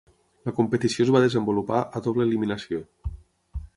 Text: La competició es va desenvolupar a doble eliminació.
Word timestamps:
La 0.47 0.53
competició 0.59 1.05
es 1.07 1.11
va 1.15 1.21
desenvolupar 1.25 1.83
a 1.99 2.01
doble 2.07 2.27
eliminació. 2.31 2.85